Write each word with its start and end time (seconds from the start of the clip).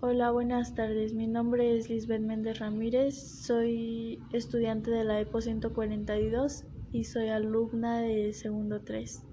Hola, 0.00 0.30
buenas 0.30 0.76
tardes. 0.76 1.12
Mi 1.12 1.26
nombre 1.26 1.76
es 1.76 1.90
Lisbeth 1.90 2.20
Méndez 2.20 2.60
Ramírez. 2.60 3.16
Soy 3.16 4.22
estudiante 4.32 4.92
de 4.92 5.02
la 5.02 5.20
EPO 5.20 5.40
142 5.40 6.64
y 6.92 7.02
soy 7.02 7.30
alumna 7.30 8.00
de 8.02 8.32
segundo 8.32 8.82
3. 8.82 9.24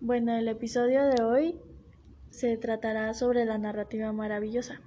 Bueno, 0.00 0.36
el 0.36 0.48
episodio 0.48 1.04
de 1.04 1.22
hoy 1.22 1.60
se 2.30 2.56
tratará 2.56 3.14
sobre 3.14 3.44
la 3.44 3.58
narrativa 3.58 4.10
maravillosa. 4.12 4.80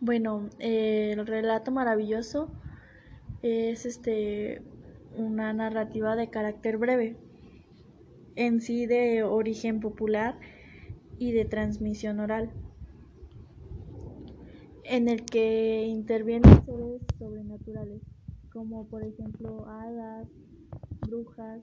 Bueno, 0.00 0.50
el 0.58 1.24
relato 1.24 1.70
maravilloso 1.70 2.50
es 3.42 3.86
este 3.86 4.60
una 5.16 5.52
narrativa 5.52 6.16
de 6.16 6.30
carácter 6.30 6.78
breve, 6.78 7.16
en 8.34 8.60
sí 8.60 8.86
de 8.86 9.22
origen 9.22 9.78
popular 9.78 10.36
y 11.20 11.30
de 11.30 11.44
transmisión 11.44 12.18
oral 12.18 12.50
en 14.84 15.08
el 15.08 15.24
que 15.24 15.86
intervienen 15.86 16.64
seres 16.64 17.02
sobrenaturales, 17.18 18.02
como 18.52 18.86
por 18.86 19.02
ejemplo 19.04 19.66
hadas, 19.68 20.28
brujas, 21.06 21.62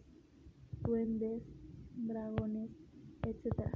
duendes, 0.83 1.41
dragones, 1.95 2.69
etc. 3.23 3.69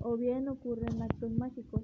O 0.00 0.16
bien 0.16 0.48
ocurren 0.48 1.02
actos 1.02 1.30
mágicos. 1.32 1.82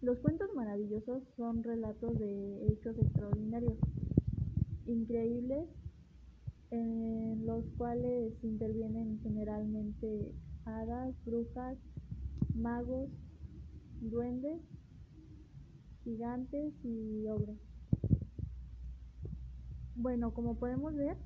Los 0.00 0.18
cuentos 0.18 0.48
maravillosos 0.54 1.22
son 1.36 1.62
relatos 1.62 2.18
de 2.18 2.66
hechos 2.72 2.98
extraordinarios, 2.98 3.78
increíbles, 4.86 5.68
en 6.70 7.46
los 7.46 7.64
cuales 7.76 8.32
intervienen 8.42 9.20
generalmente 9.22 10.32
hadas, 10.64 11.14
brujas, 11.24 11.76
magos, 12.54 13.10
duendes, 14.02 14.60
gigantes 16.04 16.74
y 16.84 17.26
ogros. 17.28 17.56
Bueno, 19.94 20.32
como 20.32 20.56
podemos 20.56 20.94
ver, 20.96 21.16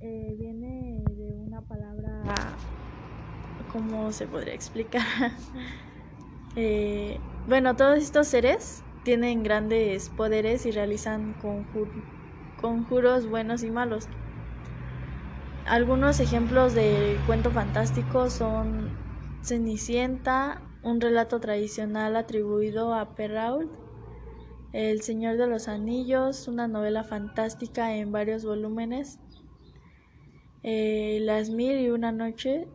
eh, 0.00 0.34
viene 0.38 1.14
de 1.16 1.34
una 1.46 1.60
palabra, 1.62 2.56
¿cómo 3.68 4.10
se 4.12 4.26
podría 4.26 4.54
explicar? 4.54 5.02
eh, 6.56 7.20
bueno, 7.46 7.76
todos 7.76 7.98
estos 7.98 8.26
seres 8.26 8.82
tienen 9.02 9.42
grandes 9.42 10.08
poderes 10.08 10.66
y 10.66 10.72
realizan 10.72 11.34
conjur 11.34 11.90
conjuros 12.56 13.28
buenos 13.28 13.62
y 13.62 13.70
malos. 13.70 14.08
Algunos 15.66 16.20
ejemplos 16.20 16.74
de 16.74 17.20
cuento 17.26 17.50
fantástico 17.50 18.30
son 18.30 19.03
Cenicienta, 19.44 20.62
un 20.82 21.02
relato 21.02 21.38
tradicional 21.38 22.16
atribuido 22.16 22.94
a 22.94 23.14
Perrault, 23.14 23.70
El 24.72 25.02
Señor 25.02 25.36
de 25.36 25.46
los 25.46 25.68
Anillos, 25.68 26.48
una 26.48 26.66
novela 26.66 27.04
fantástica 27.04 27.94
en 27.94 28.10
varios 28.10 28.46
volúmenes, 28.46 29.18
eh, 30.62 31.18
Las 31.20 31.50
Mil 31.50 31.78
y 31.78 31.90
una 31.90 32.10
Noche, 32.10 32.66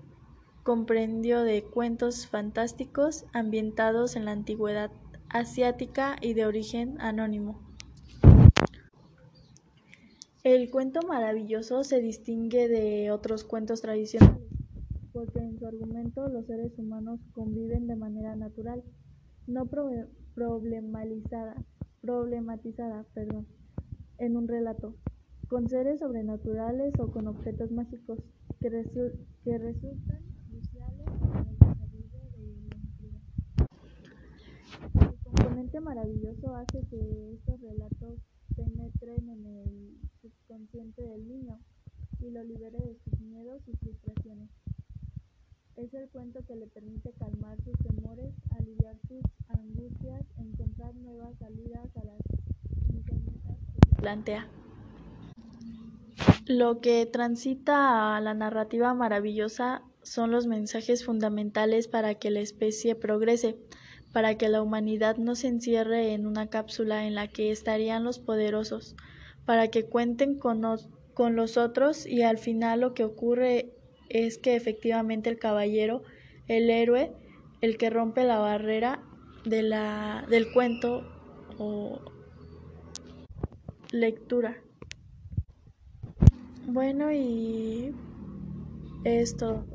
comprendió 0.61 1.41
de 1.41 1.63
cuentos 1.63 2.27
fantásticos 2.27 3.25
ambientados 3.33 4.15
en 4.15 4.25
la 4.25 4.31
antigüedad 4.33 4.91
asiática 5.29 6.17
y 6.21 6.35
de 6.35 6.45
origen 6.45 7.01
anónimo. 7.01 7.59
El 10.43 10.69
cuento 10.69 11.01
maravilloso 11.01 11.83
se 11.83 11.99
distingue 11.99 12.67
de 12.67 13.09
otros 13.09 13.43
cuentos 13.43 13.81
tradicionales 13.81 14.49
porque 15.13 15.39
en 15.39 15.57
su 15.57 15.65
argumento 15.65 16.27
los 16.27 16.45
seres 16.45 16.77
humanos 16.77 17.19
conviven 17.33 17.87
de 17.87 17.95
manera 17.95 18.35
natural, 18.35 18.83
no 19.47 19.65
problematizada, 20.35 21.55
en 24.19 24.37
un 24.37 24.47
relato, 24.47 24.95
con 25.47 25.67
seres 25.67 25.99
sobrenaturales 25.99 26.93
o 26.99 27.11
con 27.11 27.27
objetos 27.27 27.71
mágicos 27.71 28.19
que, 28.59 28.69
resu 28.69 29.11
que 29.43 29.57
resultan 29.57 30.21
cruciales 30.49 31.07
en 31.07 31.47
el 31.47 31.57
desarrollo 31.57 32.19
de 32.31 32.39
la 32.69 32.75
intriga. 32.77 33.19
El 35.01 35.17
componente 35.23 35.79
maravilloso 35.79 36.55
hace 36.55 36.85
que 36.89 37.33
estos 37.33 37.59
relatos 37.61 38.19
penetren 38.55 39.29
en 39.29 39.45
el 39.45 39.97
subconsciente 40.21 41.01
del 41.01 41.27
niño 41.27 41.59
y 42.19 42.29
lo 42.29 42.43
libere 42.43 42.77
de 42.77 42.97
sus 43.03 43.19
miedos 43.19 43.61
y 43.67 43.75
frustraciones. 43.77 44.49
Es 45.81 45.93
el 45.93 46.09
cuento 46.09 46.41
que 46.45 46.57
le 46.57 46.67
permite 46.67 47.13
calmar 47.13 47.55
sus 47.63 47.73
temores, 47.79 48.33
aliviar 48.57 48.97
sus 49.07 49.21
angustias, 49.47 50.25
encontrar 50.37 50.93
nuevas 50.95 51.37
salidas 51.37 51.87
a 51.95 52.03
las 52.03 52.17
que 53.05 53.13
se 53.13 53.95
plantea. 53.95 54.49
Lo 56.47 56.81
que 56.81 57.05
transita 57.05 58.17
a 58.17 58.19
la 58.19 58.33
narrativa 58.33 58.93
maravillosa 58.93 59.83
son 60.03 60.31
los 60.31 60.47
mensajes 60.47 61.05
fundamentales 61.05 61.87
para 61.87 62.15
que 62.15 62.29
la 62.29 62.41
especie 62.41 62.95
progrese, 62.95 63.57
para 64.11 64.37
que 64.37 64.49
la 64.49 64.61
humanidad 64.61 65.15
no 65.15 65.35
se 65.35 65.47
encierre 65.47 66.13
en 66.13 66.27
una 66.27 66.47
cápsula 66.47 67.07
en 67.07 67.15
la 67.15 67.29
que 67.29 67.51
estarían 67.51 68.03
los 68.03 68.19
poderosos, 68.19 68.97
para 69.45 69.69
que 69.69 69.85
cuenten 69.85 70.39
con, 70.39 70.61
con 71.13 71.37
los 71.37 71.55
otros 71.55 72.05
y 72.05 72.23
al 72.23 72.37
final 72.37 72.81
lo 72.81 72.93
que 72.93 73.05
ocurre 73.05 73.78
es 74.09 74.37
que 74.37 74.55
efectivamente 74.55 75.29
el 75.29 75.39
caballero, 75.39 76.03
el 76.47 76.69
héroe, 76.69 77.11
el 77.61 77.77
que 77.77 77.89
rompe 77.89 78.23
la 78.23 78.39
barrera 78.39 79.01
de 79.45 79.63
la, 79.63 80.25
del 80.29 80.51
cuento 80.51 81.03
o 81.57 81.99
lectura. 83.91 84.57
Bueno, 86.67 87.11
y 87.11 87.93
es 89.03 89.35
todo. 89.37 89.65